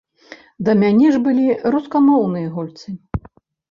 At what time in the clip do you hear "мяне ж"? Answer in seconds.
0.81-1.21